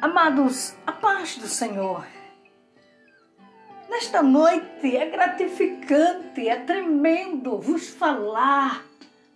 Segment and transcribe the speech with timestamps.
[0.00, 2.06] Amados, a paz do Senhor.
[3.88, 8.84] Nesta noite é gratificante, é tremendo vos falar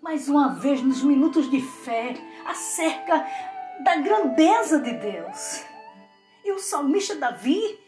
[0.02, 3.26] mais uma vez nos minutos de fé acerca
[3.82, 5.64] da grandeza de Deus.
[6.44, 7.78] E o salmista Davi,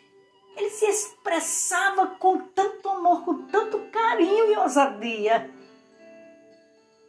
[0.56, 5.50] ele se expressava com tanto amor, com tanto carinho e ousadia.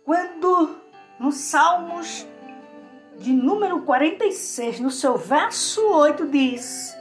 [0.04, 0.75] Quando
[1.18, 2.27] nos Salmos
[3.18, 6.95] de número 46, no seu verso 8, diz: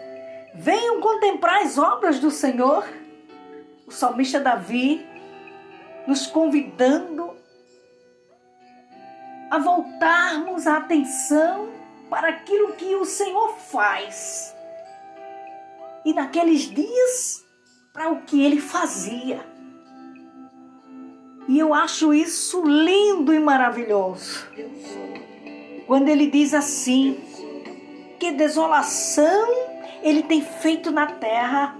[0.55, 2.87] Venham contemplar as obras do Senhor.
[3.87, 5.07] O salmista Davi
[6.07, 7.37] nos convidando
[9.51, 11.69] a voltarmos a atenção
[12.09, 14.55] para aquilo que o Senhor faz.
[16.05, 17.45] E naqueles dias,
[17.93, 19.45] para o que ele fazia.
[21.49, 24.47] E eu acho isso lindo e maravilhoso.
[25.93, 27.21] Quando ele diz assim:
[28.19, 29.47] Que desolação
[30.03, 31.77] ele tem feito na terra.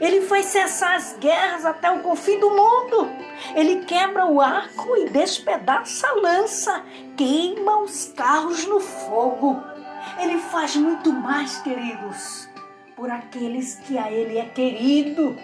[0.00, 3.10] Ele faz cessar as guerras até o confim do mundo.
[3.56, 6.84] Ele quebra o arco e despedaça a lança,
[7.16, 9.60] queima os carros no fogo.
[10.20, 12.48] Ele faz muito mais, queridos,
[12.94, 15.36] por aqueles que a ele é querido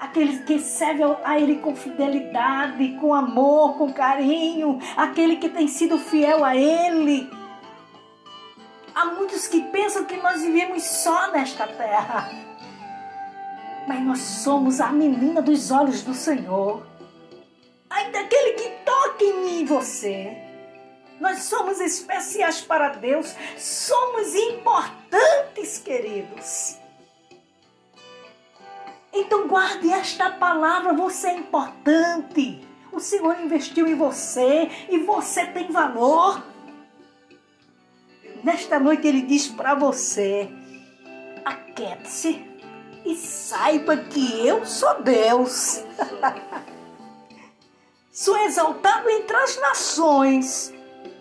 [0.00, 5.98] aquele que serve a Ele com fidelidade, com amor, com carinho, aquele que tem sido
[5.98, 7.30] fiel a Ele.
[8.94, 12.30] Há muitos que pensam que nós vivemos só nesta terra,
[13.86, 16.82] mas nós somos a menina dos olhos do Senhor.
[17.90, 20.36] Ainda aquele que toca em mim e você.
[21.20, 26.78] Nós somos especiais para Deus, somos importantes, queridos.
[29.18, 32.60] Então guarde esta palavra, você é importante.
[32.92, 36.44] O Senhor investiu em você e você tem valor.
[38.44, 40.50] Nesta noite ele diz para você:
[41.42, 42.44] aquiete-se
[43.06, 45.82] e saiba que eu sou Deus.
[48.12, 50.74] sou exaltado entre as nações,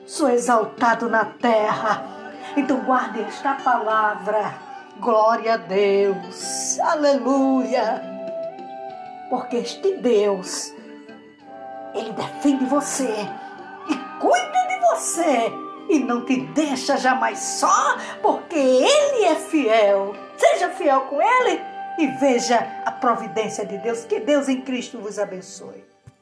[0.05, 2.05] sou exaltado na terra.
[2.57, 4.64] Então guarde esta palavra
[4.99, 8.01] Glória a Deus, aleluia.
[9.29, 10.73] Porque este Deus,
[11.93, 13.13] Ele defende você
[13.89, 15.51] e cuida de você
[15.89, 20.15] e não te deixa jamais só, porque Ele é fiel.
[20.37, 21.61] Seja fiel com Ele
[21.99, 24.05] e veja a providência de Deus.
[24.05, 25.94] Que Deus em Cristo vos abençoe.